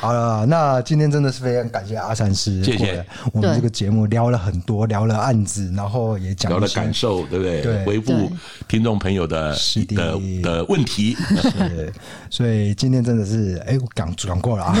[0.00, 7.60] 好了，那今天真的是非常感谢阿善师谢谢我们这个节目聊了很多，聊了案子，然后也讲聊了感受，对不对？
[7.60, 8.32] 对回复
[8.66, 11.16] 听众朋友的是的的的问题。
[11.58, 11.92] 对，
[12.30, 14.74] 所以今天真的是，哎、我讲讲过了啊。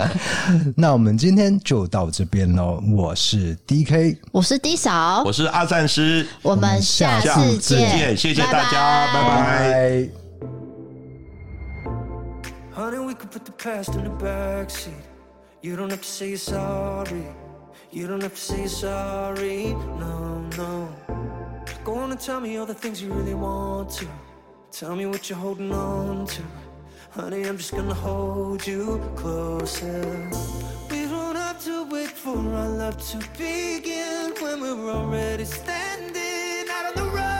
[0.74, 2.82] 那我们今天就到这边喽。
[2.92, 9.70] 我是 DK，我是 D 嫂我，是阿善师，我们下下次次见，谢谢大家拜拜
[10.08, 10.25] 拜。
[12.76, 14.92] Honey, we could put the past in the backseat.
[15.62, 17.24] You don't have to say you're sorry.
[17.90, 19.72] You don't have to say you're sorry.
[20.02, 20.94] No, no.
[21.84, 24.06] Go on and tell me all the things you really want to.
[24.72, 26.42] Tell me what you're holding on to.
[27.12, 30.30] Honey, I'm just gonna hold you closer.
[30.90, 36.94] We don't have to wait for our love to begin when we're already standing out
[36.94, 37.35] on the runway.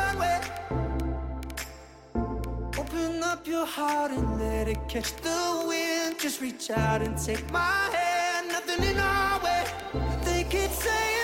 [2.96, 6.18] Open up your heart and let it catch the wind.
[6.18, 8.48] Just reach out and take my hand.
[8.48, 9.64] Nothing in our way.
[10.24, 11.15] They keep saying